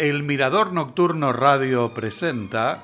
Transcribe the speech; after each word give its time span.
El 0.00 0.22
Mirador 0.22 0.72
Nocturno 0.72 1.30
Radio 1.30 1.92
presenta 1.92 2.82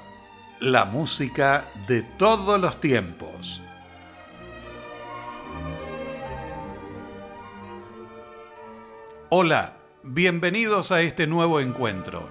la 0.60 0.84
música 0.84 1.64
de 1.88 2.02
todos 2.02 2.60
los 2.60 2.78
tiempos. 2.78 3.62
Hola, 9.30 9.78
bienvenidos 10.02 10.92
a 10.92 11.00
este 11.00 11.26
nuevo 11.26 11.60
encuentro. 11.60 12.28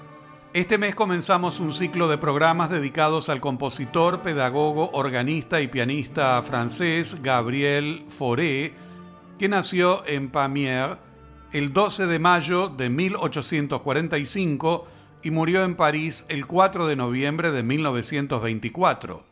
Este 0.54 0.78
mes 0.78 0.94
comenzamos 0.94 1.60
un 1.60 1.74
ciclo 1.74 2.08
de 2.08 2.20
programas 2.20 2.70
dedicados 2.70 3.30
al 3.30 3.42
compositor, 3.42 4.22
pedagogo, 4.22 4.92
organista 4.92 5.62
y 5.62 5.68
pianista 5.68 6.40
francés 6.44 7.24
Gabriel 7.24 8.06
Fauré, 8.10 8.76
que 9.40 9.50
nació 9.50 10.06
en 10.06 10.30
Pamiers 10.30 10.98
el 11.52 11.74
12 11.74 12.08
de 12.08 12.20
mayo 12.20 12.70
de 12.70 12.90
1845 12.90 14.88
y 15.24 15.32
murió 15.32 15.64
en 15.64 15.76
París 15.76 16.26
el 16.30 16.46
4 16.46 16.88
de 16.88 16.96
noviembre 16.96 17.52
de 17.52 17.64
1924. 17.64 19.24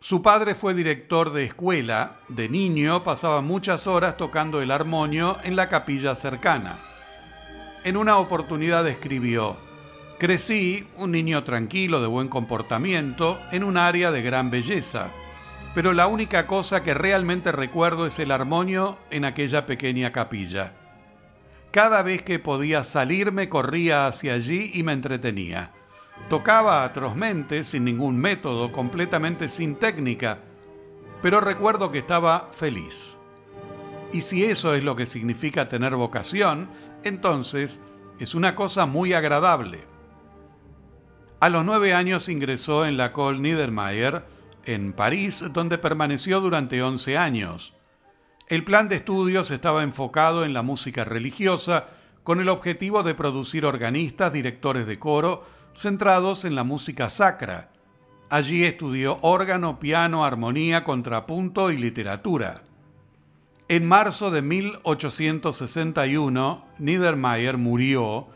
Su 0.00 0.22
padre 0.22 0.54
fue 0.54 0.74
director 0.74 1.32
de 1.32 1.44
escuela. 1.44 2.16
De 2.28 2.48
niño 2.48 3.04
pasaba 3.04 3.40
muchas 3.40 3.86
horas 3.86 4.16
tocando 4.16 4.60
el 4.60 4.70
armonio 4.70 5.38
en 5.44 5.54
la 5.54 5.68
capilla 5.68 6.14
cercana. 6.16 6.78
En 7.84 7.96
una 7.96 8.18
oportunidad 8.18 8.86
escribió, 8.88 9.56
Crecí, 10.18 10.86
un 10.96 11.12
niño 11.12 11.44
tranquilo 11.44 12.00
de 12.00 12.06
buen 12.06 12.28
comportamiento, 12.28 13.38
en 13.52 13.64
un 13.64 13.76
área 13.76 14.10
de 14.10 14.22
gran 14.22 14.50
belleza 14.50 15.10
pero 15.74 15.92
la 15.92 16.06
única 16.06 16.46
cosa 16.46 16.82
que 16.82 16.94
realmente 16.94 17.50
recuerdo 17.52 18.06
es 18.06 18.18
el 18.18 18.30
armonio 18.30 18.98
en 19.10 19.24
aquella 19.24 19.64
pequeña 19.64 20.12
capilla. 20.12 20.74
Cada 21.70 22.02
vez 22.02 22.22
que 22.22 22.38
podía 22.38 22.84
salirme 22.84 23.48
corría 23.48 24.06
hacia 24.06 24.34
allí 24.34 24.70
y 24.74 24.82
me 24.82 24.92
entretenía. 24.92 25.70
Tocaba 26.28 26.84
atrozmente, 26.84 27.64
sin 27.64 27.84
ningún 27.84 28.18
método, 28.18 28.70
completamente 28.70 29.48
sin 29.48 29.76
técnica, 29.76 30.38
pero 31.22 31.40
recuerdo 31.40 31.90
que 31.90 32.00
estaba 32.00 32.50
feliz. 32.52 33.18
Y 34.12 34.20
si 34.20 34.44
eso 34.44 34.74
es 34.74 34.84
lo 34.84 34.94
que 34.94 35.06
significa 35.06 35.68
tener 35.68 35.96
vocación, 35.96 36.68
entonces 37.02 37.80
es 38.18 38.34
una 38.34 38.54
cosa 38.54 38.84
muy 38.84 39.14
agradable. 39.14 39.84
A 41.40 41.48
los 41.48 41.64
nueve 41.64 41.94
años 41.94 42.28
ingresó 42.28 42.84
en 42.84 42.98
la 42.98 43.12
Col 43.12 43.40
Niedermayer, 43.40 44.22
en 44.64 44.92
París, 44.92 45.44
donde 45.52 45.78
permaneció 45.78 46.40
durante 46.40 46.82
11 46.82 47.16
años. 47.16 47.74
El 48.48 48.64
plan 48.64 48.88
de 48.88 48.96
estudios 48.96 49.50
estaba 49.50 49.82
enfocado 49.82 50.44
en 50.44 50.52
la 50.52 50.62
música 50.62 51.04
religiosa, 51.04 51.86
con 52.22 52.40
el 52.40 52.48
objetivo 52.48 53.02
de 53.02 53.14
producir 53.14 53.66
organistas, 53.66 54.32
directores 54.32 54.86
de 54.86 54.98
coro, 54.98 55.44
centrados 55.74 56.44
en 56.44 56.54
la 56.54 56.64
música 56.64 57.10
sacra. 57.10 57.70
Allí 58.30 58.64
estudió 58.64 59.18
órgano, 59.22 59.78
piano, 59.78 60.24
armonía, 60.24 60.84
contrapunto 60.84 61.70
y 61.70 61.78
literatura. 61.78 62.62
En 63.68 63.86
marzo 63.86 64.30
de 64.30 64.42
1861, 64.42 66.64
Niedermayer 66.78 67.56
murió 67.56 68.28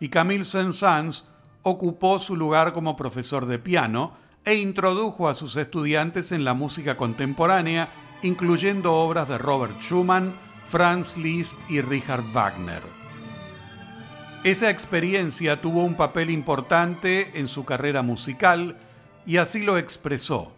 y 0.00 0.08
Camille 0.08 0.44
Saint-Saëns 0.44 1.24
ocupó 1.62 2.18
su 2.18 2.36
lugar 2.36 2.72
como 2.72 2.96
profesor 2.96 3.46
de 3.46 3.58
piano, 3.58 4.14
e 4.44 4.56
introdujo 4.56 5.28
a 5.28 5.34
sus 5.34 5.56
estudiantes 5.56 6.32
en 6.32 6.44
la 6.44 6.54
música 6.54 6.96
contemporánea, 6.96 7.88
incluyendo 8.22 8.94
obras 8.94 9.28
de 9.28 9.38
Robert 9.38 9.80
Schumann, 9.80 10.34
Franz 10.68 11.16
Liszt 11.16 11.56
y 11.68 11.80
Richard 11.80 12.24
Wagner. 12.32 12.82
Esa 14.44 14.70
experiencia 14.70 15.60
tuvo 15.60 15.84
un 15.84 15.94
papel 15.94 16.30
importante 16.30 17.38
en 17.38 17.46
su 17.46 17.64
carrera 17.64 18.02
musical 18.02 18.76
y 19.24 19.36
así 19.36 19.62
lo 19.62 19.78
expresó. 19.78 20.52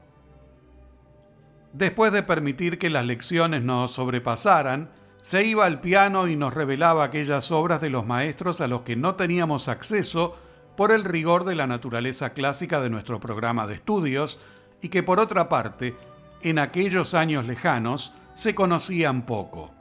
Después 1.74 2.12
de 2.12 2.22
permitir 2.22 2.78
que 2.78 2.88
las 2.88 3.04
lecciones 3.04 3.62
nos 3.62 3.90
sobrepasaran, 3.90 4.90
se 5.20 5.44
iba 5.44 5.66
al 5.66 5.80
piano 5.80 6.28
y 6.28 6.36
nos 6.36 6.54
revelaba 6.54 7.04
aquellas 7.04 7.50
obras 7.50 7.80
de 7.80 7.90
los 7.90 8.06
maestros 8.06 8.60
a 8.60 8.68
los 8.68 8.82
que 8.82 8.96
no 8.96 9.16
teníamos 9.16 9.68
acceso 9.68 10.36
por 10.76 10.92
el 10.92 11.04
rigor 11.04 11.44
de 11.44 11.54
la 11.54 11.66
naturaleza 11.66 12.30
clásica 12.30 12.80
de 12.80 12.90
nuestro 12.90 13.20
programa 13.20 13.66
de 13.66 13.74
estudios 13.74 14.38
y 14.82 14.88
que 14.88 15.02
por 15.02 15.20
otra 15.20 15.48
parte, 15.48 15.94
en 16.42 16.58
aquellos 16.58 17.14
años 17.14 17.46
lejanos, 17.46 18.12
se 18.34 18.54
conocían 18.54 19.22
poco. 19.22 19.72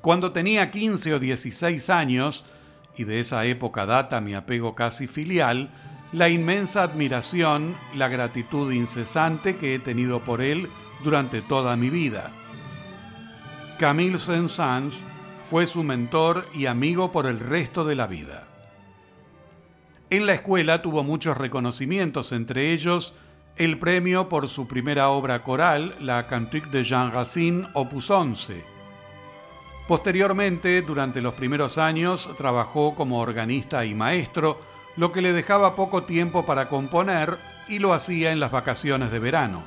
Cuando 0.00 0.32
tenía 0.32 0.70
15 0.70 1.14
o 1.14 1.18
16 1.18 1.90
años, 1.90 2.44
y 2.96 3.04
de 3.04 3.20
esa 3.20 3.44
época 3.44 3.86
data 3.86 4.20
mi 4.20 4.34
apego 4.34 4.74
casi 4.74 5.06
filial, 5.06 5.70
la 6.12 6.28
inmensa 6.28 6.82
admiración, 6.82 7.74
la 7.94 8.08
gratitud 8.08 8.72
incesante 8.72 9.56
que 9.56 9.74
he 9.74 9.78
tenido 9.78 10.20
por 10.20 10.40
él 10.40 10.68
durante 11.04 11.42
toda 11.42 11.76
mi 11.76 11.90
vida. 11.90 12.30
Camille 13.78 14.18
Saint-Saëns 14.18 15.02
fue 15.48 15.66
su 15.66 15.82
mentor 15.82 16.46
y 16.54 16.66
amigo 16.66 17.12
por 17.12 17.26
el 17.26 17.40
resto 17.40 17.84
de 17.84 17.94
la 17.94 18.06
vida. 18.06 18.49
En 20.10 20.26
la 20.26 20.34
escuela 20.34 20.82
tuvo 20.82 21.04
muchos 21.04 21.36
reconocimientos, 21.36 22.32
entre 22.32 22.72
ellos 22.72 23.14
el 23.56 23.78
premio 23.78 24.28
por 24.28 24.48
su 24.48 24.66
primera 24.66 25.10
obra 25.10 25.44
coral, 25.44 25.94
la 26.00 26.26
Cantique 26.26 26.68
de 26.70 26.82
Jean 26.82 27.12
Racine, 27.12 27.68
opus 27.74 28.10
11. 28.10 28.64
Posteriormente, 29.86 30.82
durante 30.82 31.20
los 31.20 31.34
primeros 31.34 31.78
años, 31.78 32.28
trabajó 32.36 32.96
como 32.96 33.20
organista 33.20 33.84
y 33.84 33.94
maestro, 33.94 34.60
lo 34.96 35.12
que 35.12 35.22
le 35.22 35.32
dejaba 35.32 35.76
poco 35.76 36.02
tiempo 36.02 36.44
para 36.44 36.68
componer 36.68 37.38
y 37.68 37.78
lo 37.78 37.92
hacía 37.92 38.32
en 38.32 38.40
las 38.40 38.50
vacaciones 38.50 39.12
de 39.12 39.18
verano. 39.20 39.62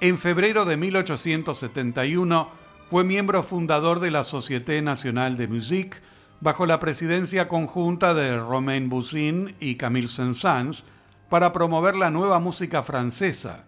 En 0.00 0.18
febrero 0.18 0.64
de 0.64 0.76
1871 0.76 2.48
fue 2.90 3.04
miembro 3.04 3.44
fundador 3.44 4.00
de 4.00 4.10
la 4.10 4.24
Société 4.24 4.82
Nationale 4.82 5.36
de 5.36 5.46
Musique, 5.46 5.98
bajo 6.40 6.66
la 6.66 6.80
presidencia 6.80 7.48
conjunta 7.48 8.14
de 8.14 8.38
Romain 8.38 8.88
Boussin 8.88 9.54
y 9.60 9.76
Camille 9.76 10.08
Saint-Saëns 10.08 10.84
para 11.28 11.52
promover 11.52 11.94
la 11.94 12.10
nueva 12.10 12.38
música 12.38 12.82
francesa. 12.82 13.64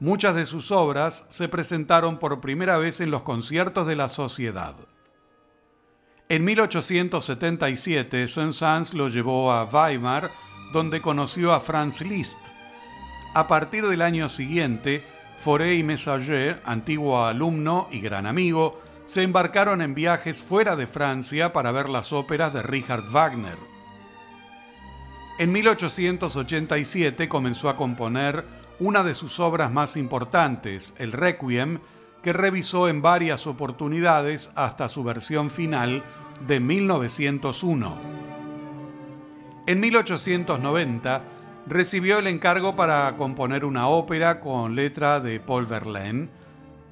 Muchas 0.00 0.34
de 0.34 0.46
sus 0.46 0.70
obras 0.70 1.26
se 1.28 1.48
presentaron 1.48 2.18
por 2.18 2.40
primera 2.40 2.78
vez 2.78 3.00
en 3.00 3.10
los 3.10 3.22
conciertos 3.22 3.86
de 3.86 3.96
la 3.96 4.08
sociedad. 4.08 4.76
En 6.28 6.44
1877, 6.44 8.28
Saint-Saëns 8.28 8.92
lo 8.92 9.08
llevó 9.08 9.50
a 9.50 9.64
Weimar, 9.64 10.30
donde 10.74 11.00
conoció 11.00 11.54
a 11.54 11.60
Franz 11.60 12.02
Liszt. 12.02 12.36
A 13.34 13.48
partir 13.48 13.86
del 13.86 14.02
año 14.02 14.28
siguiente, 14.28 15.02
Fauré 15.40 15.82
Messager, 15.82 16.60
antiguo 16.64 17.24
alumno 17.24 17.88
y 17.90 18.00
gran 18.00 18.26
amigo, 18.26 18.82
se 19.08 19.22
embarcaron 19.22 19.80
en 19.80 19.94
viajes 19.94 20.38
fuera 20.38 20.76
de 20.76 20.86
Francia 20.86 21.54
para 21.54 21.72
ver 21.72 21.88
las 21.88 22.12
óperas 22.12 22.52
de 22.52 22.62
Richard 22.62 23.10
Wagner. 23.10 23.56
En 25.38 25.50
1887 25.50 27.26
comenzó 27.26 27.70
a 27.70 27.76
componer 27.76 28.44
una 28.78 29.02
de 29.02 29.14
sus 29.14 29.40
obras 29.40 29.72
más 29.72 29.96
importantes, 29.96 30.94
el 30.98 31.12
Requiem, 31.12 31.78
que 32.22 32.34
revisó 32.34 32.86
en 32.86 33.00
varias 33.00 33.46
oportunidades 33.46 34.50
hasta 34.54 34.90
su 34.90 35.02
versión 35.02 35.48
final 35.48 36.04
de 36.46 36.60
1901. 36.60 37.98
En 39.66 39.80
1890 39.80 41.22
recibió 41.66 42.18
el 42.18 42.26
encargo 42.26 42.76
para 42.76 43.16
componer 43.16 43.64
una 43.64 43.88
ópera 43.88 44.40
con 44.40 44.74
letra 44.74 45.20
de 45.20 45.40
Paul 45.40 45.64
Verlaine, 45.64 46.28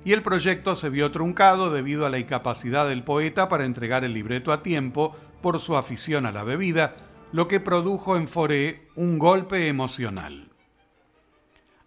y 0.06 0.12
el 0.12 0.22
proyecto 0.22 0.76
se 0.76 0.88
vio 0.88 1.10
truncado 1.10 1.72
debido 1.72 2.06
a 2.06 2.10
la 2.10 2.20
incapacidad 2.20 2.86
del 2.86 3.02
poeta 3.02 3.48
para 3.48 3.64
entregar 3.64 4.04
el 4.04 4.14
libreto 4.14 4.52
a 4.52 4.62
tiempo 4.62 5.16
por 5.42 5.58
su 5.58 5.76
afición 5.76 6.26
a 6.26 6.30
la 6.30 6.44
bebida, 6.44 6.94
lo 7.32 7.48
que 7.48 7.58
produjo 7.58 8.16
en 8.16 8.28
Foré 8.28 8.86
un 8.94 9.18
golpe 9.18 9.66
emocional. 9.66 10.48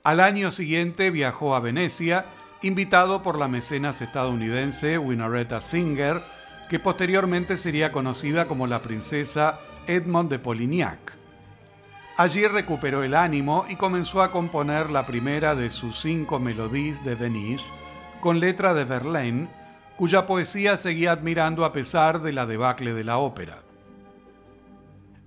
Al 0.04 0.19
año 0.19 0.51
siguiente 0.51 1.12
viajó 1.12 1.56
a 1.56 1.62
Venecia, 1.62 2.25
invitado 2.62 3.24
por 3.24 3.39
la 3.39 3.48
mecenas 3.48 4.01
estadounidense 4.01 4.98
Winaretta 4.98 5.62
Singer, 5.62 6.22
que 6.69 6.77
posteriormente 6.77 7.56
sería 7.56 7.94
conocida 7.94 8.50
como 8.50 8.68
la 8.68 8.81
princesa 8.81 9.62
Edmond 9.88 10.30
de 10.30 10.39
Polignac. 10.39 11.13
Allí 12.18 12.45
recuperó 12.45 13.01
el 13.01 13.15
ánimo 13.15 13.65
y 13.69 13.77
comenzó 13.77 14.22
a 14.22 14.33
componer 14.33 14.89
la 14.89 15.06
primera 15.06 15.56
de 15.56 15.72
sus 15.72 16.01
cinco 16.01 16.38
melodías 16.38 17.01
de 17.06 17.15
Venise, 17.15 17.72
con 18.21 18.39
letra 18.39 18.74
de 18.74 18.86
Verlaine, 18.86 19.48
cuya 19.98 20.25
poesía 20.25 20.77
seguía 20.77 21.12
admirando 21.12 21.66
a 21.66 21.74
pesar 21.74 22.21
de 22.21 22.31
la 22.31 22.45
debacle 22.45 22.94
de 22.94 23.04
la 23.04 23.18
ópera. 23.18 23.63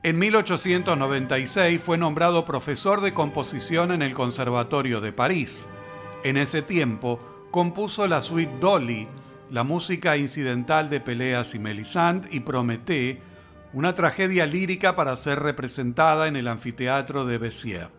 En 0.02 0.18
1896 0.18 1.80
fue 1.80 1.96
nombrado 1.96 2.44
profesor 2.44 3.00
de 3.00 3.14
composición 3.14 3.92
en 3.92 4.02
el 4.02 4.14
Conservatorio 4.14 5.00
de 5.00 5.12
París. 5.12 5.68
En 6.24 6.36
ese 6.36 6.62
tiempo 6.62 7.20
compuso 7.50 8.08
la 8.08 8.20
suite 8.20 8.52
Dolly, 8.60 9.06
la 9.50 9.62
música 9.62 10.16
incidental 10.16 10.90
de 10.90 11.00
Peleas 11.00 11.54
y 11.54 11.58
Melisande 11.58 12.28
y 12.32 12.40
Prométhée, 12.40 13.20
una 13.74 13.94
tragedia 13.94 14.44
lírica 14.46 14.96
para 14.96 15.16
ser 15.16 15.38
representada 15.38 16.26
en 16.26 16.36
el 16.36 16.48
anfiteatro 16.48 17.24
de 17.24 17.38
Béziers. 17.38 17.90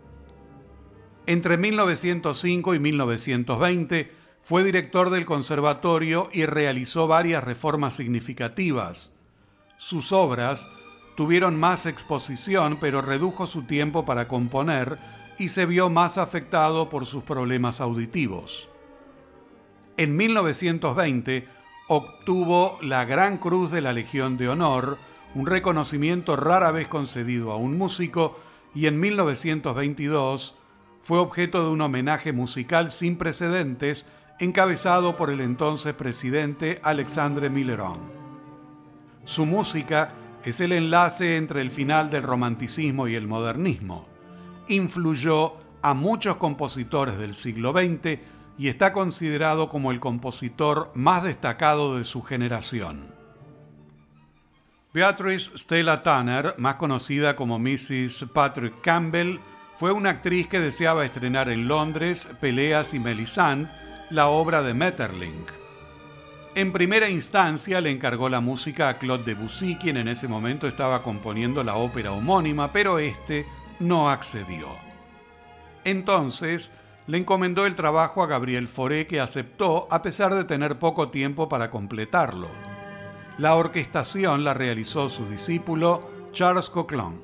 Entre 1.26 1.58
1905 1.58 2.76
y 2.76 2.80
1920 2.80 4.23
fue 4.44 4.64
director 4.64 5.10
del 5.10 5.26
conservatorio 5.26 6.30
y 6.34 6.46
realizó 6.46 7.08
varias 7.08 7.44
reformas 7.44 7.96
significativas. 7.96 9.14
Sus 9.78 10.12
obras 10.12 10.68
tuvieron 11.16 11.58
más 11.58 11.86
exposición, 11.86 12.78
pero 12.80 13.02
redujo 13.02 13.48
su 13.48 13.64
tiempo 13.64 14.06
para 14.06 14.28
componer 14.28 15.00
y 15.40 15.50
se 15.50 15.66
vio 15.66 15.90
más 15.90 16.18
afectado 16.18 16.90
por 16.90 17.06
sus 17.06 17.24
problemas 17.24 17.82
auditivos. 17.82 18.70
En 19.96 20.16
1920 20.18 21.48
obtuvo 21.88 22.78
la 22.82 23.06
Gran 23.06 23.38
Cruz 23.38 23.72
de 23.72 23.82
la 23.82 23.94
Legión 23.94 24.38
de 24.38 24.50
Honor, 24.50 24.98
un 25.36 25.46
reconocimiento 25.46 26.36
rara 26.36 26.72
vez 26.72 26.88
concedido 26.88 27.52
a 27.52 27.58
un 27.58 27.78
músico, 27.78 28.40
y 28.76 28.88
en 28.88 29.00
1922 29.00 30.56
fue 31.04 31.20
objeto 31.20 31.64
de 31.64 31.70
un 31.70 31.82
homenaje 31.82 32.32
musical 32.34 32.90
sin 32.90 33.18
precedentes 33.18 34.08
encabezado 34.44 35.16
por 35.16 35.30
el 35.30 35.42
entonces 35.42 35.94
presidente 35.94 36.80
Alexandre 36.84 37.50
Milleron. 37.50 38.00
Su 39.26 39.46
música 39.46 40.14
es 40.44 40.60
el 40.60 40.74
enlace 40.74 41.38
entre 41.38 41.62
el 41.62 41.72
final 41.72 42.10
del 42.10 42.24
romanticismo 42.24 43.08
y 43.08 43.16
el 43.16 43.28
modernismo. 43.28 44.06
Influyó 44.68 45.54
a 45.82 45.94
muchos 45.94 46.38
compositores 46.38 47.18
del 47.18 47.34
siglo 47.34 47.72
XX 47.72 48.20
y 48.58 48.68
está 48.68 48.94
considerado 48.94 49.70
como 49.70 49.92
el 49.92 50.00
compositor 50.00 50.92
más 50.94 51.24
destacado 51.24 51.98
de 51.98 52.04
su 52.04 52.22
generación. 52.22 53.14
Beatrice 54.94 55.58
Stella 55.58 56.04
Tanner, 56.04 56.54
más 56.58 56.76
conocida 56.76 57.36
como 57.36 57.58
Mrs. 57.58 58.26
Patrick 58.32 58.80
Campbell, 58.82 59.40
fue 59.78 59.92
una 59.92 60.12
actriz 60.12 60.48
que 60.48 60.60
deseaba 60.60 61.04
estrenar 61.04 61.50
en 61.50 61.68
Londres 61.68 62.30
Peleas 62.40 62.94
y 62.94 63.00
Melisande, 63.00 63.70
la 64.14 64.28
obra 64.28 64.62
de 64.62 64.76
Metterlink. 64.76 65.50
En 66.54 66.72
primera 66.72 67.10
instancia 67.10 67.82
le 67.82 67.90
encargó 67.90 68.30
la 68.30 68.42
música 68.42 68.88
a 68.88 69.00
Claude 69.00 69.24
Debussy, 69.24 69.76
quien 69.76 69.98
en 69.98 70.08
ese 70.08 70.28
momento 70.28 70.68
estaba 70.68 71.02
componiendo 71.02 71.64
la 71.64 71.78
ópera 71.78 72.12
homónima, 72.12 72.72
pero 72.72 73.00
este 73.00 73.48
no 73.80 74.12
accedió. 74.12 74.68
Entonces, 75.84 76.72
le 77.08 77.18
encomendó 77.18 77.66
el 77.66 77.74
trabajo 77.74 78.22
a 78.22 78.28
Gabriel 78.28 78.68
Fauré, 78.68 79.08
que 79.08 79.20
aceptó 79.20 79.88
a 79.90 80.04
pesar 80.04 80.36
de 80.36 80.44
tener 80.44 80.78
poco 80.78 81.10
tiempo 81.10 81.50
para 81.50 81.72
completarlo. 81.72 82.50
La 83.40 83.56
orquestación 83.56 84.44
la 84.44 84.54
realizó 84.54 85.10
su 85.10 85.28
discípulo 85.28 86.08
Charles 86.34 86.70
Coquelin. 86.70 87.20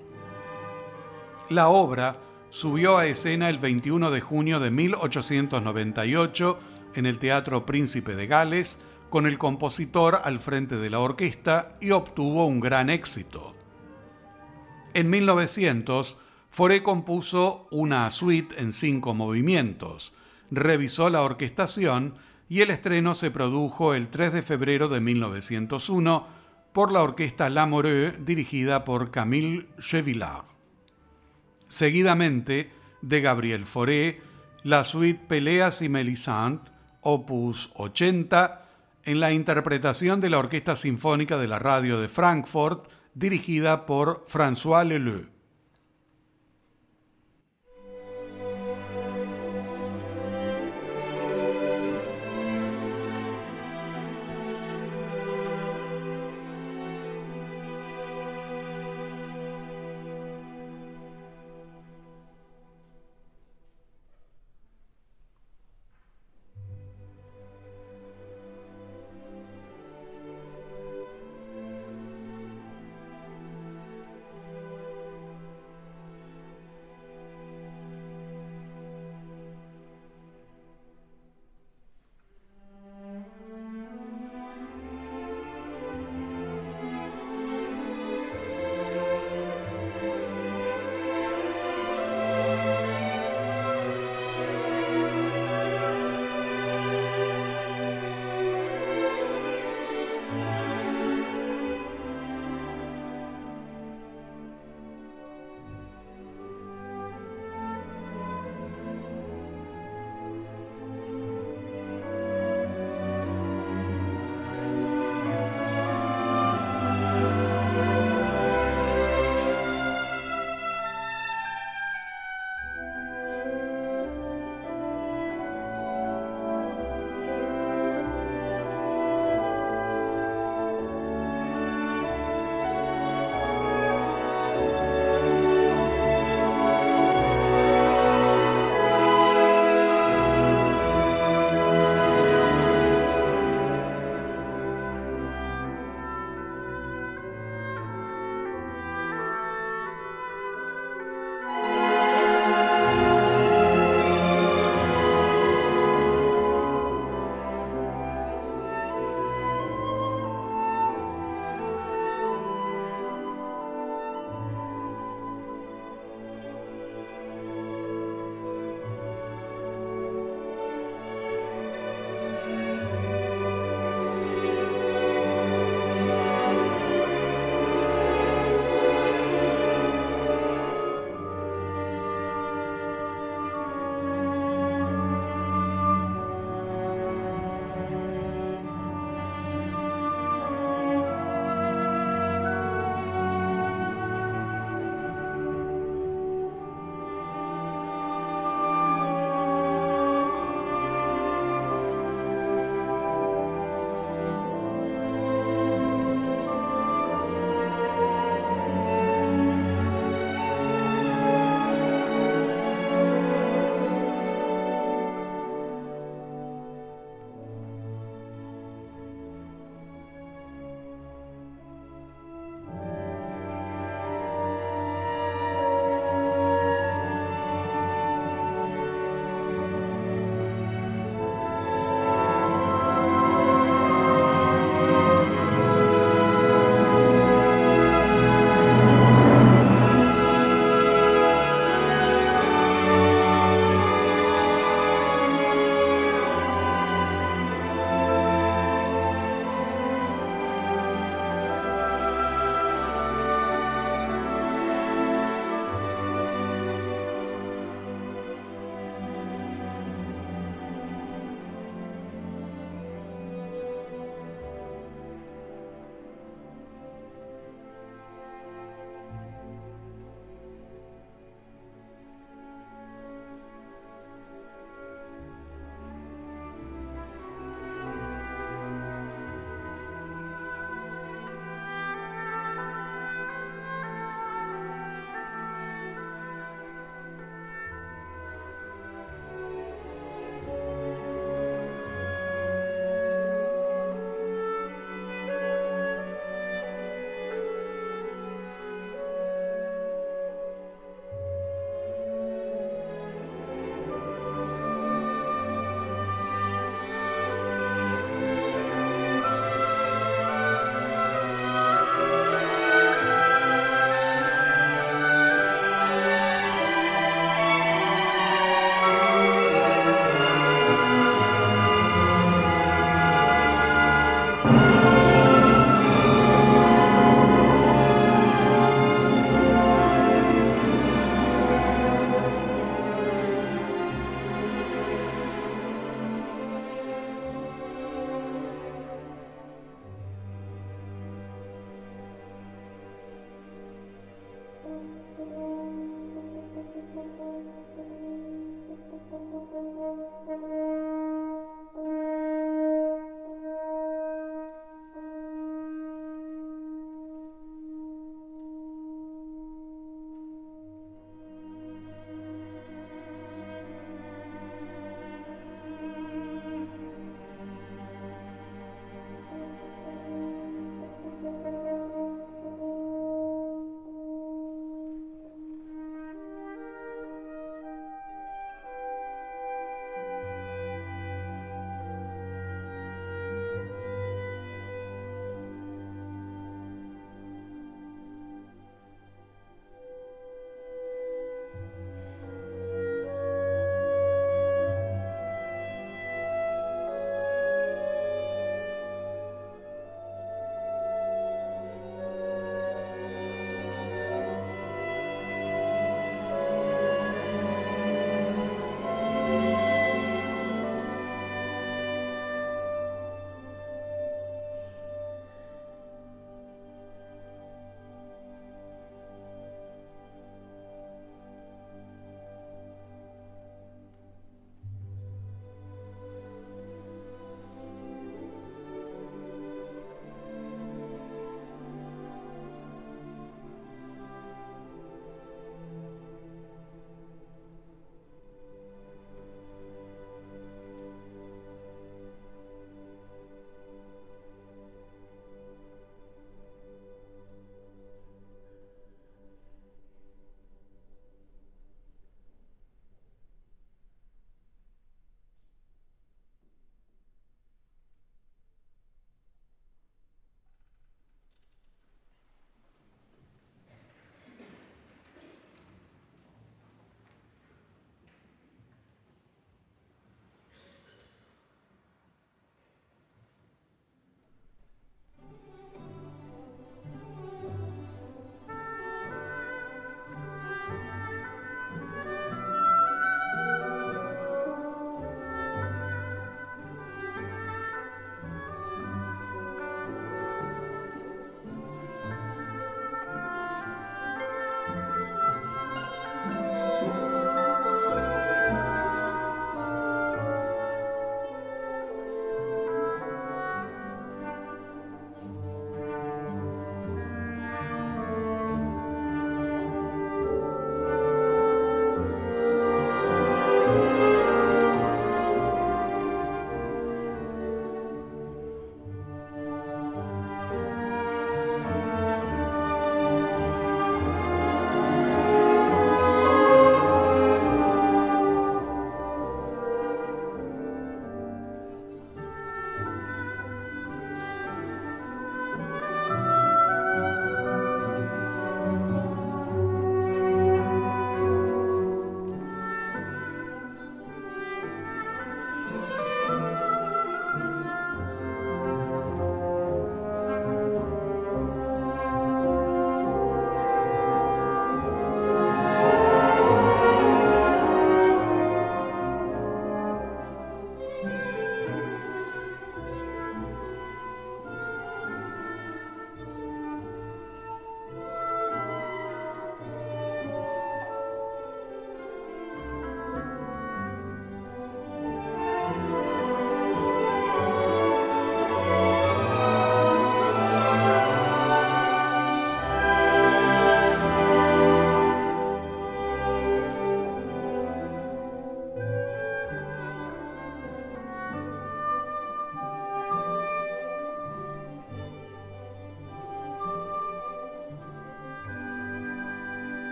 La 1.50 1.70
obra 1.70 2.16
subió 2.50 2.98
a 2.98 3.06
escena 3.06 3.48
el 3.48 3.60
21 3.60 4.10
de 4.10 4.22
junio 4.22 4.60
de 4.60 4.72
1898 4.72 6.60
en 6.96 7.06
el 7.06 7.20
Teatro 7.20 7.66
Príncipe 7.66 8.16
de 8.16 8.28
Gales 8.28 8.80
con 9.10 9.26
el 9.26 9.38
compositor 9.38 10.20
al 10.24 10.40
frente 10.40 10.78
de 10.78 10.90
la 10.90 11.00
orquesta 11.00 11.76
y 11.82 11.92
obtuvo 11.92 12.46
un 12.46 12.60
gran 12.60 12.90
éxito. 12.90 13.56
En 14.94 15.10
1900, 15.10 16.18
Fauré 16.52 16.82
compuso 16.82 17.68
una 17.72 18.10
suite 18.10 18.60
en 18.60 18.74
cinco 18.74 19.14
movimientos, 19.14 20.14
revisó 20.50 21.10
la 21.10 21.22
orquestación 21.22 22.16
y 22.50 22.62
el 22.62 22.72
estreno 22.72 23.14
se 23.14 23.30
produjo 23.30 23.94
el 23.94 24.10
3 24.10 24.34
de 24.34 24.42
febrero 24.42 24.90
de 24.90 25.00
1901 25.00 26.28
por 26.74 26.92
la 26.92 27.04
orquesta 27.04 27.50
Lamoureux 27.50 28.26
dirigida 28.26 28.84
por 28.84 29.12
Camille 29.12 29.68
Chevillard. 29.80 30.46
Seguidamente, 31.68 32.72
de 33.02 33.22
Gabriel 33.22 33.66
Fauré, 33.66 34.22
la 34.64 34.84
suite 34.84 35.24
Peleas 35.28 35.82
y 35.82 35.90
Melisande, 35.90 36.72
opus 37.02 37.72
80, 37.76 38.66
en 39.06 39.20
la 39.20 39.32
interpretación 39.32 40.22
de 40.22 40.30
la 40.30 40.40
Orquesta 40.40 40.76
Sinfónica 40.76 41.38
de 41.38 41.48
la 41.48 41.60
Radio 41.60 42.00
de 42.00 42.10
Frankfurt, 42.10 42.90
dirigida 43.14 43.86
por 43.86 44.26
François 44.28 44.86
Leleu. 44.86 45.39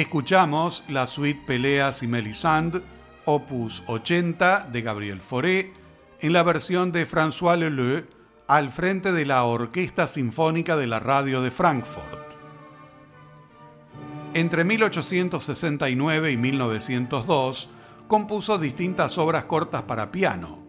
Escuchamos 0.00 0.82
la 0.88 1.06
suite 1.06 1.42
Peleas 1.46 2.02
y 2.02 2.06
Melisande, 2.06 2.80
opus 3.26 3.82
80 3.86 4.68
de 4.72 4.80
Gabriel 4.80 5.20
Fauré, 5.20 5.74
en 6.20 6.32
la 6.32 6.42
versión 6.42 6.90
de 6.90 7.04
François 7.04 7.58
Leleu 7.58 8.06
al 8.48 8.70
frente 8.70 9.12
de 9.12 9.26
la 9.26 9.44
Orquesta 9.44 10.06
Sinfónica 10.06 10.78
de 10.78 10.86
la 10.86 11.00
Radio 11.00 11.42
de 11.42 11.50
Frankfurt. 11.50 12.32
Entre 14.32 14.64
1869 14.64 16.32
y 16.32 16.36
1902 16.38 17.68
compuso 18.08 18.56
distintas 18.56 19.18
obras 19.18 19.44
cortas 19.44 19.82
para 19.82 20.10
piano. 20.10 20.60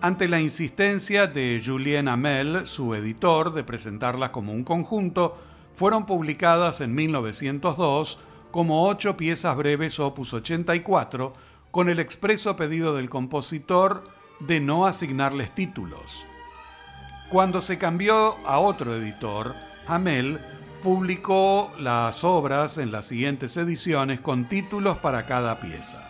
Ante 0.00 0.28
la 0.28 0.40
insistencia 0.40 1.26
de 1.26 1.60
Julien 1.66 2.06
Amel, 2.06 2.64
su 2.66 2.94
editor, 2.94 3.54
de 3.54 3.64
presentarlas 3.64 4.30
como 4.30 4.52
un 4.52 4.62
conjunto, 4.62 5.36
fueron 5.74 6.06
publicadas 6.06 6.80
en 6.80 6.94
1902 6.94 8.20
como 8.52 8.86
ocho 8.86 9.16
piezas 9.16 9.56
breves 9.56 9.98
opus 9.98 10.32
84, 10.34 11.32
con 11.72 11.88
el 11.88 11.98
expreso 11.98 12.54
pedido 12.54 12.94
del 12.94 13.10
compositor 13.10 14.04
de 14.38 14.60
no 14.60 14.86
asignarles 14.86 15.52
títulos. 15.54 16.26
Cuando 17.30 17.60
se 17.62 17.78
cambió 17.78 18.36
a 18.46 18.58
otro 18.58 18.94
editor, 18.94 19.54
Hamel 19.88 20.38
publicó 20.82 21.72
las 21.78 22.24
obras 22.24 22.76
en 22.76 22.92
las 22.92 23.06
siguientes 23.06 23.56
ediciones 23.56 24.20
con 24.20 24.48
títulos 24.48 24.98
para 24.98 25.24
cada 25.24 25.58
pieza. 25.58 26.08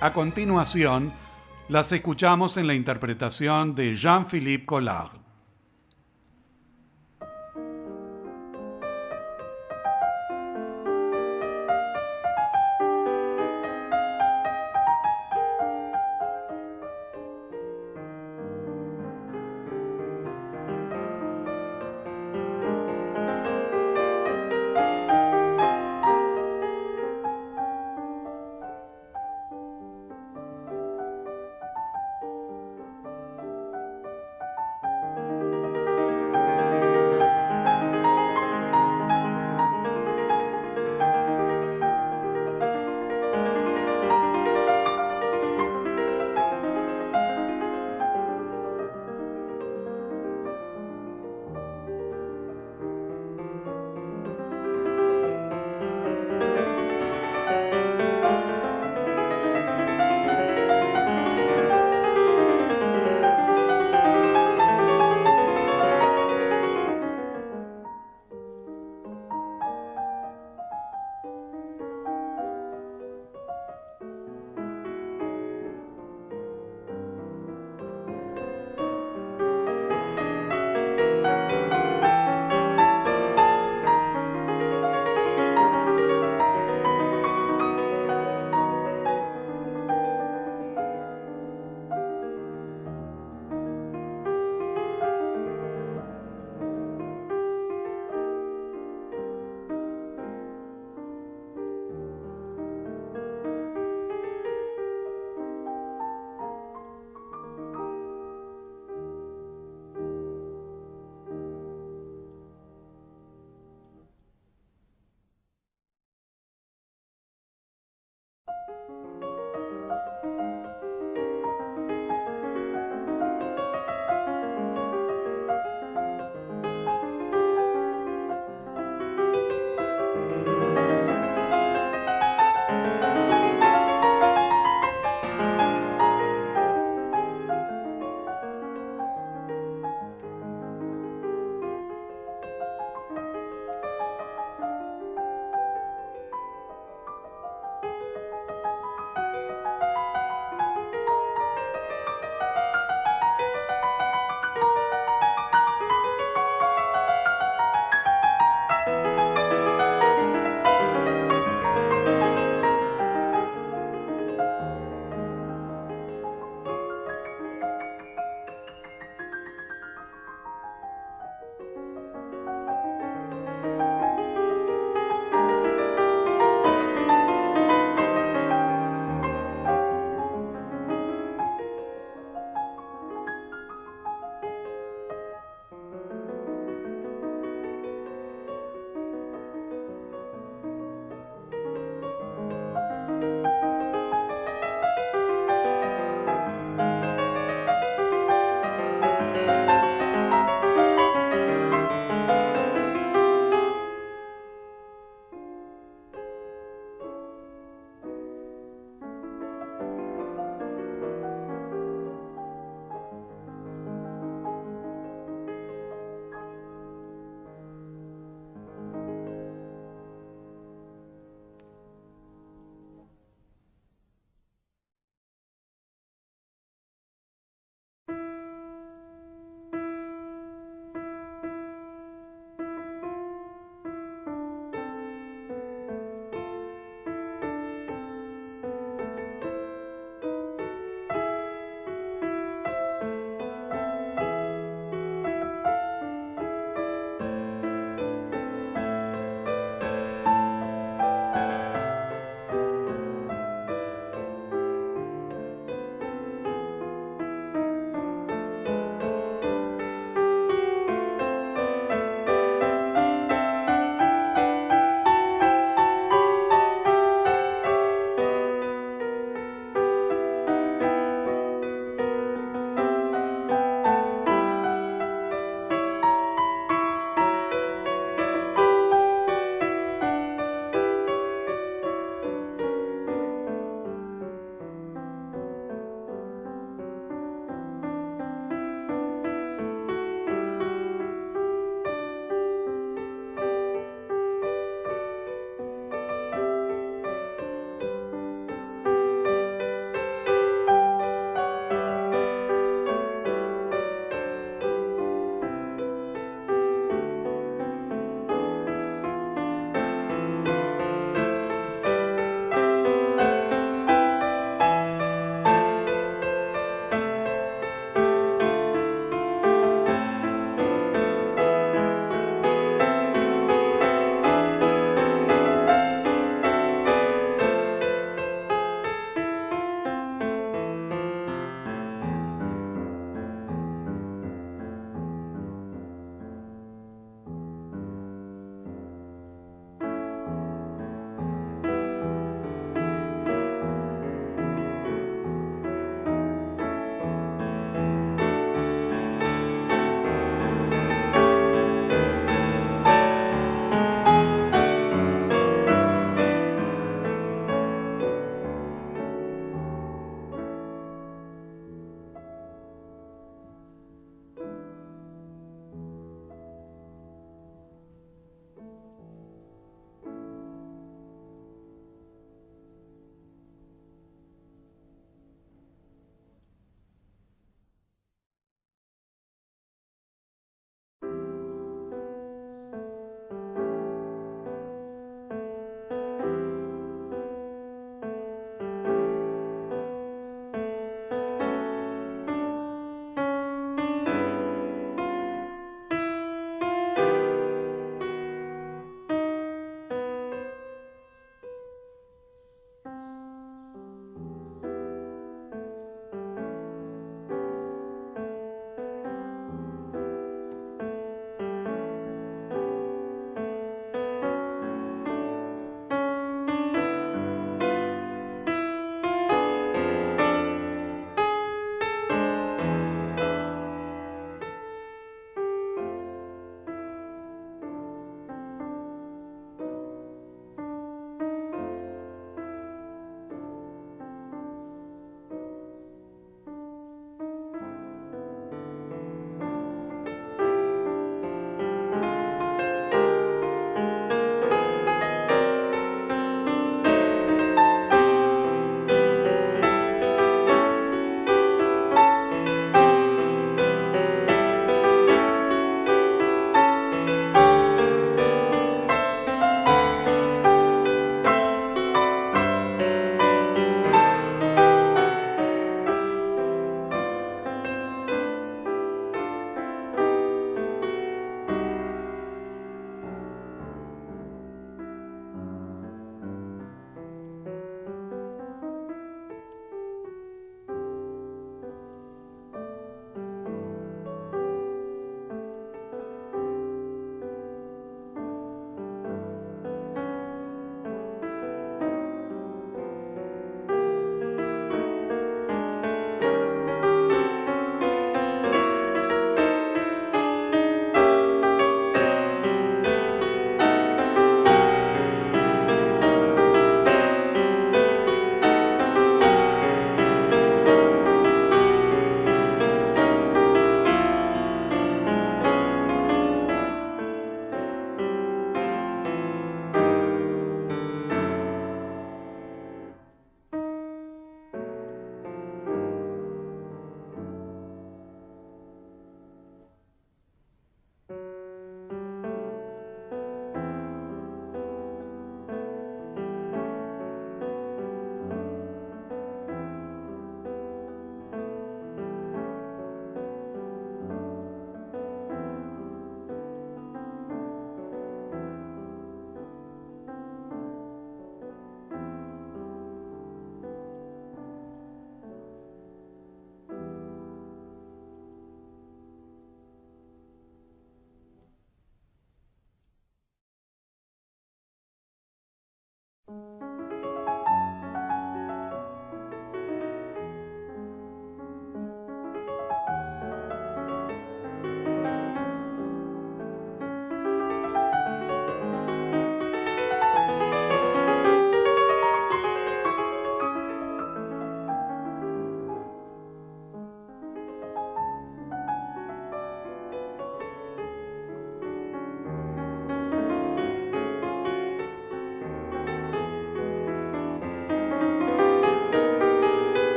A 0.00 0.12
continuación, 0.12 1.12
las 1.68 1.90
escuchamos 1.92 2.56
en 2.56 2.66
la 2.66 2.74
interpretación 2.74 3.74
de 3.74 3.96
Jean-Philippe 3.96 4.66
Collard. 4.66 5.23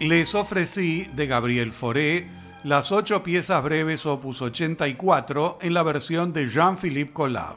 Les 0.00 0.34
ofrecí 0.34 1.08
de 1.14 1.26
Gabriel 1.26 1.72
Fauré 1.72 2.28
las 2.64 2.92
ocho 2.92 3.22
piezas 3.22 3.62
breves 3.62 4.04
opus 4.04 4.42
84 4.42 5.56
en 5.62 5.72
la 5.72 5.82
versión 5.82 6.34
de 6.34 6.50
Jean-Philippe 6.50 7.14
Collard. 7.14 7.56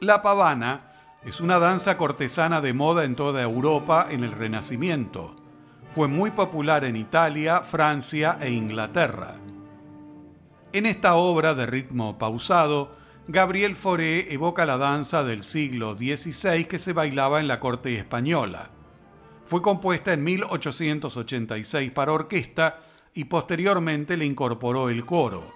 La 0.00 0.22
pavana 0.22 1.18
es 1.26 1.42
una 1.42 1.58
danza 1.58 1.98
cortesana 1.98 2.62
de 2.62 2.72
moda 2.72 3.04
en 3.04 3.16
toda 3.16 3.42
Europa 3.42 4.06
en 4.08 4.24
el 4.24 4.32
Renacimiento. 4.32 5.36
Fue 5.90 6.08
muy 6.08 6.30
popular 6.30 6.84
en 6.84 6.96
Italia, 6.96 7.60
Francia 7.60 8.38
e 8.40 8.50
Inglaterra. 8.50 9.34
En 10.72 10.86
esta 10.86 11.16
obra 11.16 11.52
de 11.52 11.66
ritmo 11.66 12.16
pausado, 12.16 12.92
Gabriel 13.26 13.76
Fauré 13.76 14.32
evoca 14.32 14.64
la 14.64 14.78
danza 14.78 15.22
del 15.22 15.42
siglo 15.42 15.98
XVI 15.98 16.64
que 16.64 16.78
se 16.78 16.94
bailaba 16.94 17.40
en 17.40 17.48
la 17.48 17.60
corte 17.60 17.94
española. 17.94 18.70
Fue 19.48 19.62
compuesta 19.62 20.12
en 20.12 20.22
1886 20.24 21.90
para 21.92 22.12
orquesta 22.12 22.80
y 23.14 23.24
posteriormente 23.24 24.18
le 24.18 24.26
incorporó 24.26 24.90
el 24.90 25.06
coro. 25.06 25.52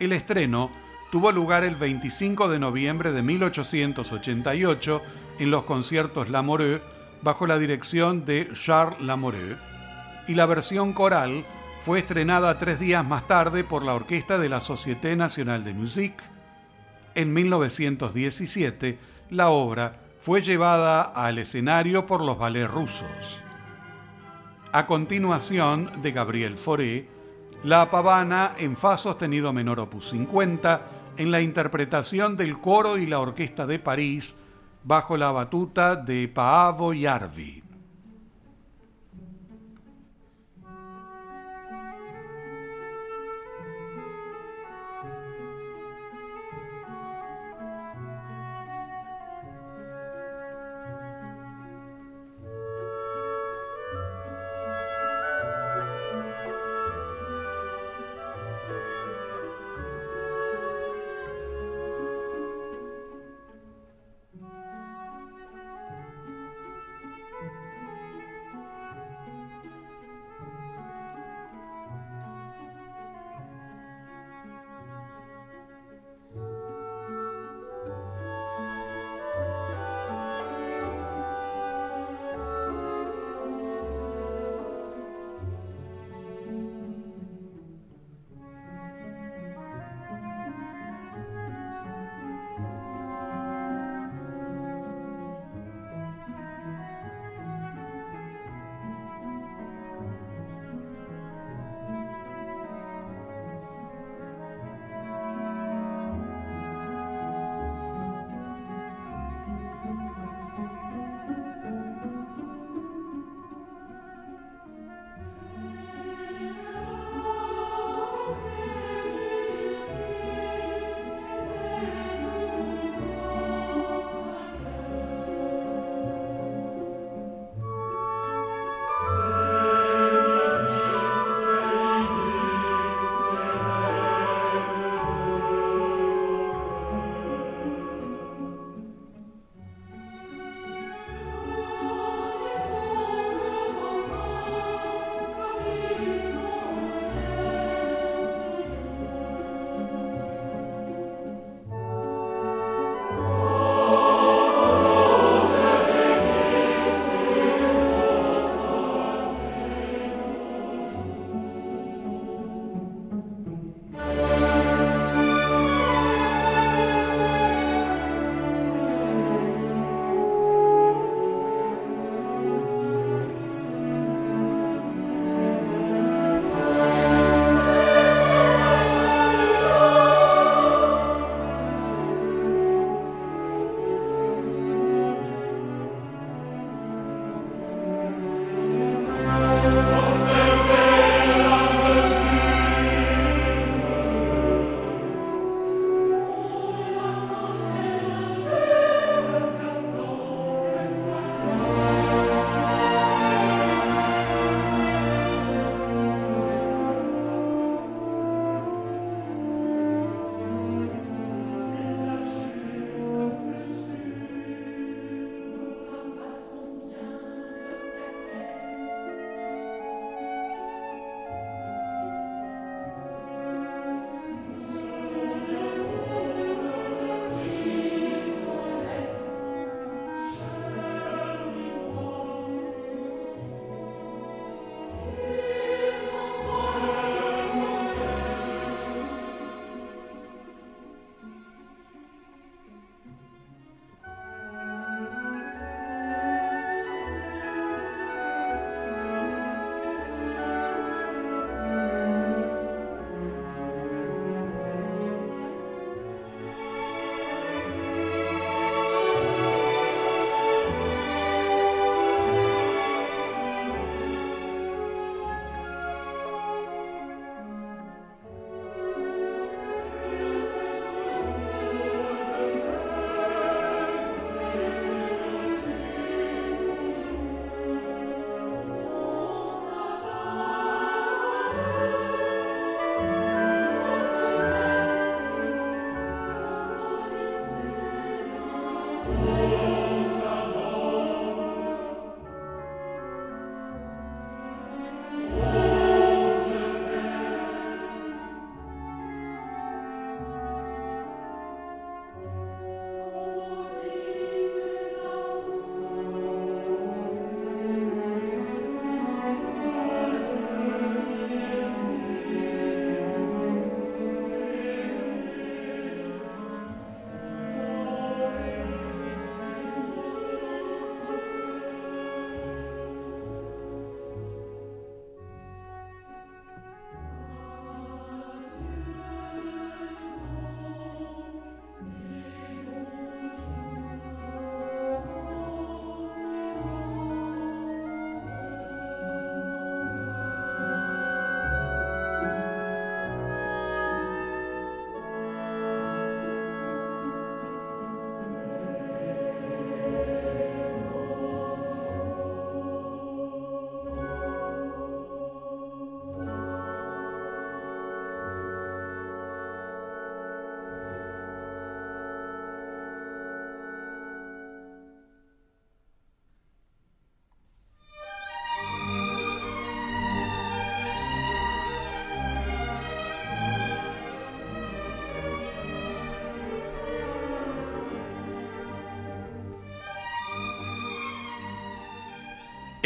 El 0.00 0.12
estreno 0.12 0.72
tuvo 1.12 1.30
lugar 1.30 1.62
el 1.62 1.76
25 1.76 2.48
de 2.48 2.58
noviembre 2.58 3.12
de 3.12 3.22
1888 3.22 5.02
en 5.38 5.50
los 5.52 5.62
conciertos 5.62 6.28
Lamoureux 6.30 6.82
bajo 7.22 7.46
la 7.46 7.58
dirección 7.58 8.24
de 8.24 8.48
Charles 8.54 9.00
Lamoureux 9.00 9.56
y 10.26 10.34
la 10.34 10.46
versión 10.46 10.92
coral 10.92 11.44
fue 11.82 12.00
estrenada 12.00 12.58
tres 12.58 12.80
días 12.80 13.06
más 13.06 13.28
tarde 13.28 13.62
por 13.62 13.84
la 13.84 13.94
orquesta 13.94 14.38
de 14.38 14.48
la 14.48 14.60
Société 14.60 15.14
Nationale 15.14 15.62
de 15.62 15.74
Musique. 15.74 16.24
En 17.14 17.32
1917, 17.32 18.98
la 19.30 19.50
obra 19.50 20.05
fue 20.26 20.42
llevada 20.42 21.02
al 21.02 21.38
escenario 21.38 22.04
por 22.04 22.20
los 22.20 22.36
ballets 22.36 22.68
rusos. 22.68 23.40
A 24.72 24.84
continuación, 24.84 26.02
de 26.02 26.10
Gabriel 26.10 26.56
Fauré, 26.56 27.08
La 27.62 27.88
Pavana 27.92 28.56
en 28.58 28.76
Fa 28.76 28.96
sostenido 28.96 29.52
menor 29.52 29.78
opus 29.78 30.08
50, 30.08 30.80
en 31.16 31.30
la 31.30 31.40
interpretación 31.40 32.36
del 32.36 32.58
coro 32.58 32.98
y 32.98 33.06
la 33.06 33.20
orquesta 33.20 33.68
de 33.68 33.78
París, 33.78 34.34
bajo 34.82 35.16
la 35.16 35.30
batuta 35.30 35.94
de 35.94 36.26
Paavo 36.26 36.92
Jarvi. 36.92 37.65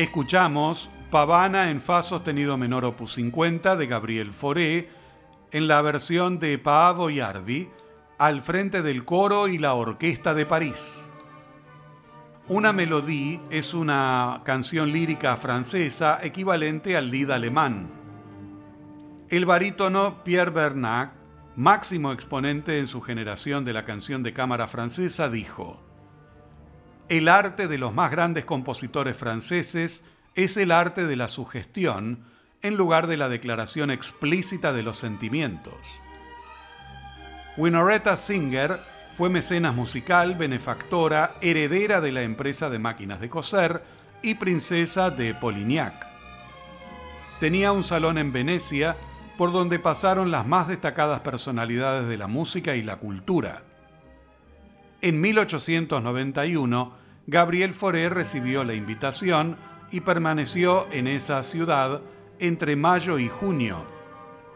Escuchamos 0.00 0.90
Pavana 1.10 1.70
en 1.70 1.82
Fa 1.82 2.00
sostenido 2.00 2.56
menor 2.56 2.86
opus 2.86 3.12
50 3.16 3.76
de 3.76 3.86
Gabriel 3.86 4.32
Fauré 4.32 4.88
en 5.50 5.68
la 5.68 5.82
versión 5.82 6.38
de 6.38 6.56
Paavo 6.56 7.10
Yarvi 7.10 7.68
al 8.16 8.40
frente 8.40 8.80
del 8.80 9.04
coro 9.04 9.46
y 9.46 9.58
la 9.58 9.74
orquesta 9.74 10.32
de 10.32 10.46
París. 10.46 11.04
Una 12.48 12.72
melodía 12.72 13.42
es 13.50 13.74
una 13.74 14.40
canción 14.42 14.90
lírica 14.90 15.36
francesa 15.36 16.18
equivalente 16.22 16.96
al 16.96 17.10
lied 17.10 17.30
alemán. 17.30 17.90
El 19.28 19.44
barítono 19.44 20.24
Pierre 20.24 20.50
Bernac, 20.50 21.12
máximo 21.56 22.12
exponente 22.12 22.78
en 22.78 22.86
su 22.86 23.02
generación 23.02 23.66
de 23.66 23.74
la 23.74 23.84
canción 23.84 24.22
de 24.22 24.32
cámara 24.32 24.66
francesa, 24.66 25.28
dijo: 25.28 25.89
El 27.10 27.28
arte 27.28 27.66
de 27.66 27.76
los 27.76 27.92
más 27.92 28.12
grandes 28.12 28.44
compositores 28.44 29.16
franceses 29.16 30.04
es 30.36 30.56
el 30.56 30.70
arte 30.70 31.08
de 31.08 31.16
la 31.16 31.28
sugestión 31.28 32.20
en 32.62 32.76
lugar 32.76 33.08
de 33.08 33.16
la 33.16 33.28
declaración 33.28 33.90
explícita 33.90 34.72
de 34.72 34.84
los 34.84 34.98
sentimientos. 34.98 35.74
Winoretta 37.56 38.16
Singer 38.16 38.78
fue 39.16 39.28
mecenas 39.28 39.74
musical, 39.74 40.36
benefactora, 40.36 41.34
heredera 41.40 42.00
de 42.00 42.12
la 42.12 42.22
empresa 42.22 42.70
de 42.70 42.78
máquinas 42.78 43.20
de 43.20 43.28
coser 43.28 43.82
y 44.22 44.34
princesa 44.36 45.10
de 45.10 45.34
Polignac. 45.34 46.06
Tenía 47.40 47.72
un 47.72 47.82
salón 47.82 48.18
en 48.18 48.32
Venecia 48.32 48.96
por 49.36 49.50
donde 49.50 49.80
pasaron 49.80 50.30
las 50.30 50.46
más 50.46 50.68
destacadas 50.68 51.18
personalidades 51.20 52.06
de 52.06 52.16
la 52.16 52.28
música 52.28 52.76
y 52.76 52.84
la 52.84 52.98
cultura. 52.98 53.62
En 55.02 55.20
1891, 55.20 56.99
Gabriel 57.30 57.74
Fauré 57.74 58.08
recibió 58.08 58.64
la 58.64 58.74
invitación 58.74 59.56
y 59.92 60.00
permaneció 60.00 60.88
en 60.90 61.06
esa 61.06 61.44
ciudad 61.44 62.00
entre 62.40 62.74
mayo 62.74 63.20
y 63.20 63.28
junio. 63.28 63.84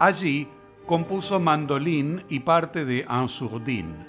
Allí 0.01 0.49
compuso 0.85 1.39
Mandolín 1.39 2.25
y 2.29 2.41
parte 2.41 2.85
de 2.85 3.05
Ansourdine. 3.07 4.07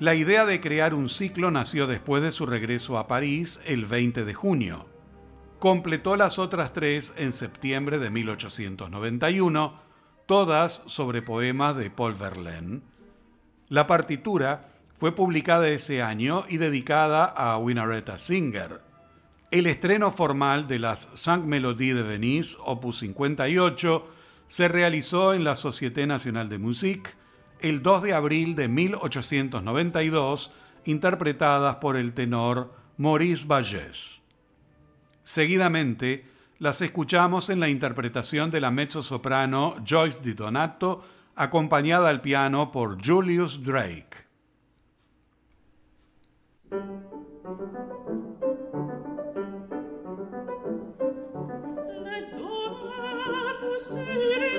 La 0.00 0.14
idea 0.14 0.44
de 0.44 0.60
crear 0.60 0.92
un 0.92 1.08
ciclo 1.08 1.50
nació 1.50 1.86
después 1.86 2.22
de 2.22 2.30
su 2.30 2.44
regreso 2.44 2.98
a 2.98 3.08
París 3.08 3.58
el 3.64 3.86
20 3.86 4.26
de 4.26 4.34
junio. 4.34 4.84
Completó 5.58 6.14
las 6.14 6.38
otras 6.38 6.74
tres 6.74 7.14
en 7.16 7.32
septiembre 7.32 7.98
de 7.98 8.10
1891, 8.10 9.80
todas 10.26 10.82
sobre 10.84 11.22
poemas 11.22 11.74
de 11.74 11.88
Paul 11.88 12.16
Verlaine. 12.16 12.82
La 13.70 13.86
partitura 13.86 14.77
fue 14.98 15.14
publicada 15.14 15.68
ese 15.68 16.02
año 16.02 16.44
y 16.48 16.56
dedicada 16.56 17.24
a 17.24 17.56
Winaretta 17.58 18.18
Singer. 18.18 18.80
El 19.50 19.66
estreno 19.66 20.10
formal 20.10 20.66
de 20.66 20.80
las 20.80 21.08
Cinq 21.14 21.44
Mélodies 21.44 21.94
de 21.94 22.02
Venise, 22.02 22.58
opus 22.60 22.98
58, 22.98 24.06
se 24.48 24.68
realizó 24.68 25.34
en 25.34 25.44
la 25.44 25.54
Société 25.54 26.06
Nationale 26.06 26.50
de 26.50 26.58
Musique 26.58 27.10
el 27.60 27.82
2 27.82 28.02
de 28.02 28.14
abril 28.14 28.54
de 28.54 28.68
1892, 28.68 30.50
interpretadas 30.84 31.76
por 31.76 31.96
el 31.96 32.12
tenor 32.12 32.74
Maurice 32.96 33.46
Vallès. 33.46 34.20
Seguidamente, 35.22 36.26
las 36.58 36.82
escuchamos 36.82 37.50
en 37.50 37.60
la 37.60 37.68
interpretación 37.68 38.50
de 38.50 38.60
la 38.60 38.70
mezzo-soprano 38.70 39.76
Joyce 39.86 40.20
Di 40.22 40.34
Donato, 40.34 41.04
acompañada 41.36 42.08
al 42.08 42.20
piano 42.20 42.72
por 42.72 43.04
Julius 43.04 43.62
Drake. 43.62 44.27
Le 46.70 46.78
donne 53.94 54.57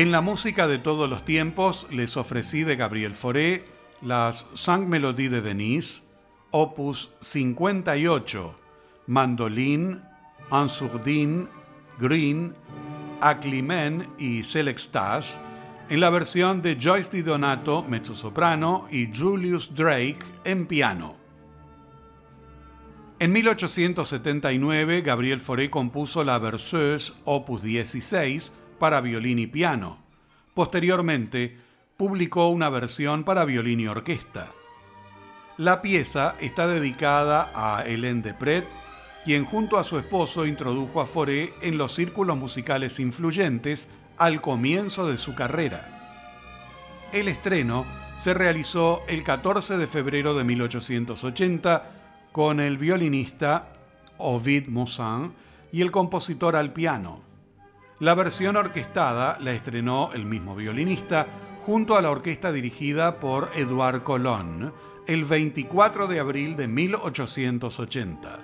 En 0.00 0.12
la 0.12 0.22
música 0.22 0.66
de 0.66 0.78
todos 0.78 1.10
los 1.10 1.26
tiempos 1.26 1.86
les 1.90 2.16
ofrecí 2.16 2.64
de 2.64 2.74
Gabriel 2.74 3.14
Fauré 3.14 3.66
las 4.00 4.46
Cinq 4.54 4.88
Melodies 4.88 5.30
de 5.30 5.42
Denise, 5.42 6.04
opus 6.52 7.10
58, 7.20 8.58
mandolín, 9.08 10.00
Ansourdine, 10.50 11.48
Green, 11.98 12.54
Aclimen 13.20 14.08
y 14.18 14.42
Selextas, 14.42 15.38
en 15.90 16.00
la 16.00 16.08
versión 16.08 16.62
de 16.62 16.78
Joyce 16.80 17.10
Di 17.18 17.20
Donato, 17.20 17.82
mezzosoprano, 17.82 18.88
y 18.90 19.14
Julius 19.14 19.74
Drake 19.74 20.20
en 20.44 20.64
piano. 20.64 21.14
En 23.18 23.32
1879, 23.32 25.02
Gabriel 25.02 25.42
Fauré 25.42 25.68
compuso 25.68 26.24
la 26.24 26.38
Berceuse, 26.38 27.12
opus 27.26 27.62
16, 27.62 28.54
para 28.80 29.00
violín 29.00 29.38
y 29.38 29.46
piano. 29.46 29.98
Posteriormente, 30.54 31.56
publicó 31.96 32.48
una 32.48 32.68
versión 32.68 33.22
para 33.22 33.44
violín 33.44 33.78
y 33.78 33.86
orquesta. 33.86 34.50
La 35.56 35.82
pieza 35.82 36.34
está 36.40 36.66
dedicada 36.66 37.52
a 37.54 37.84
Hélène 37.86 38.22
de 38.22 38.34
Pret, 38.34 38.66
quien 39.24 39.44
junto 39.44 39.78
a 39.78 39.84
su 39.84 39.98
esposo 39.98 40.46
introdujo 40.46 41.00
a 41.00 41.06
Fauré 41.06 41.52
en 41.60 41.76
los 41.78 41.94
círculos 41.94 42.36
musicales 42.36 42.98
influyentes 42.98 43.88
al 44.16 44.40
comienzo 44.40 45.06
de 45.06 45.18
su 45.18 45.34
carrera. 45.34 46.00
El 47.12 47.28
estreno 47.28 47.84
se 48.16 48.32
realizó 48.34 49.02
el 49.06 49.22
14 49.22 49.76
de 49.76 49.86
febrero 49.86 50.34
de 50.34 50.44
1880 50.44 51.90
con 52.32 52.60
el 52.60 52.78
violinista 52.78 53.74
Ovid 54.16 54.68
Moussin 54.68 55.32
y 55.72 55.82
el 55.82 55.90
compositor 55.90 56.56
al 56.56 56.72
piano. 56.72 57.29
La 58.00 58.14
versión 58.14 58.56
orquestada 58.56 59.36
la 59.40 59.52
estrenó 59.52 60.10
el 60.14 60.24
mismo 60.24 60.56
violinista 60.56 61.26
junto 61.60 61.98
a 61.98 62.02
la 62.02 62.10
orquesta 62.10 62.50
dirigida 62.50 63.20
por 63.20 63.50
Edouard 63.54 64.02
Colón 64.04 64.72
el 65.06 65.26
24 65.26 66.06
de 66.06 66.18
abril 66.18 66.56
de 66.56 66.66
1880. 66.66 68.38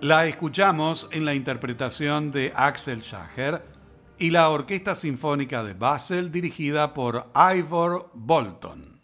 La 0.00 0.26
escuchamos 0.26 1.08
en 1.12 1.24
la 1.24 1.34
interpretación 1.34 2.32
de 2.32 2.52
Axel 2.56 3.02
Schacher 3.02 3.62
y 4.18 4.30
la 4.30 4.50
Orquesta 4.50 4.96
Sinfónica 4.96 5.62
de 5.62 5.74
Basel 5.74 6.32
dirigida 6.32 6.92
por 6.92 7.30
Ivor 7.34 8.10
Bolton. 8.12 8.99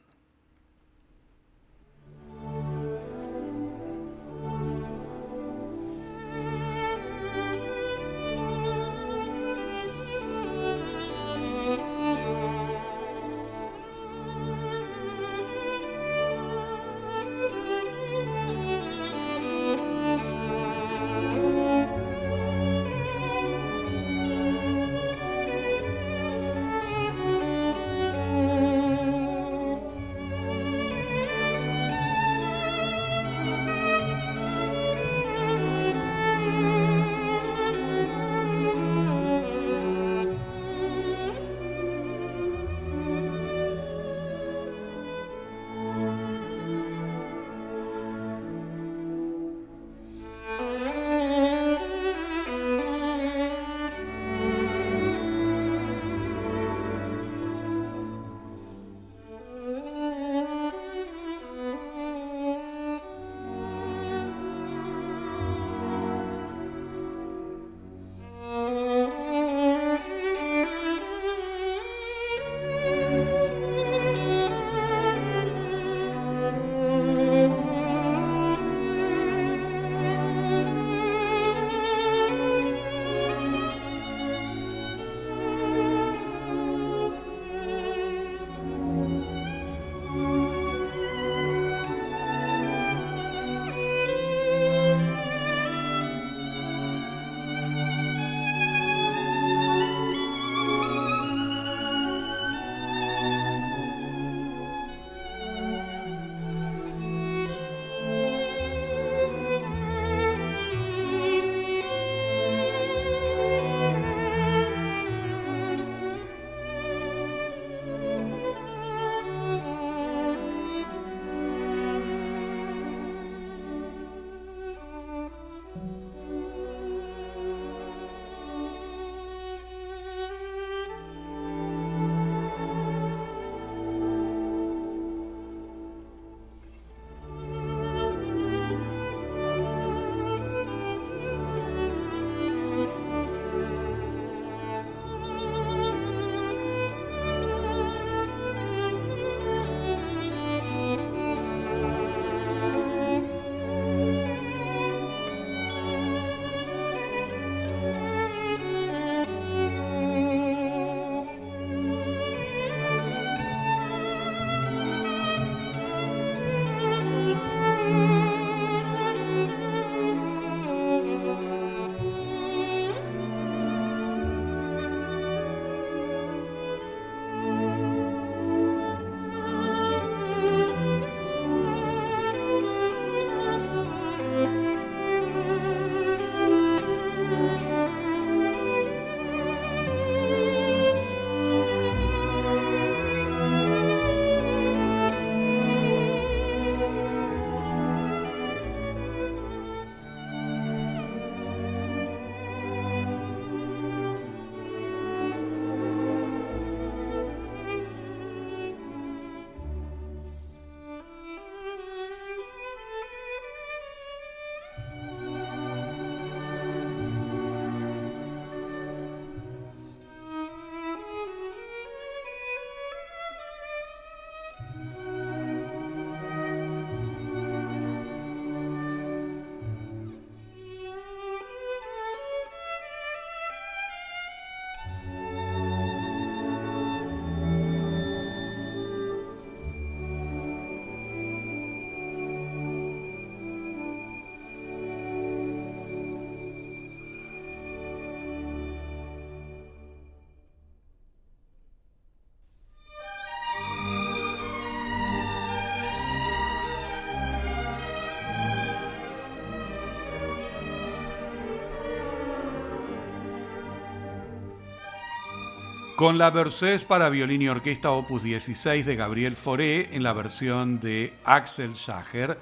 Con 265.97 266.19
la 266.19 266.29
Berceuse 266.29 266.85
para 266.85 267.09
violín 267.09 267.41
y 267.41 267.49
orquesta 267.49 267.91
opus 267.91 268.23
16 268.23 268.85
de 268.85 268.97
Gabriel 268.97 269.35
Fauré 269.35 269.97
en 269.97 270.03
la 270.03 270.13
versión 270.13 270.79
de 270.79 271.15
Axel 271.25 271.75
Schacher 271.75 272.39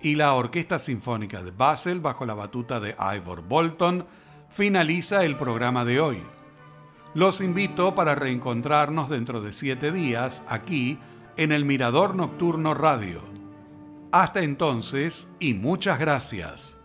y 0.00 0.14
la 0.14 0.32
Orquesta 0.32 0.78
Sinfónica 0.78 1.42
de 1.42 1.50
Basel 1.50 2.00
bajo 2.00 2.24
la 2.24 2.32
batuta 2.32 2.80
de 2.80 2.96
Ivor 2.98 3.42
Bolton, 3.42 4.06
finaliza 4.48 5.22
el 5.22 5.36
programa 5.36 5.84
de 5.84 6.00
hoy. 6.00 6.22
Los 7.12 7.42
invito 7.42 7.94
para 7.94 8.14
reencontrarnos 8.14 9.10
dentro 9.10 9.42
de 9.42 9.52
siete 9.52 9.92
días 9.92 10.42
aquí 10.48 10.98
en 11.36 11.52
el 11.52 11.66
Mirador 11.66 12.14
Nocturno 12.14 12.72
Radio. 12.72 13.20
Hasta 14.12 14.42
entonces 14.42 15.28
y 15.40 15.52
muchas 15.52 15.98
gracias. 15.98 16.78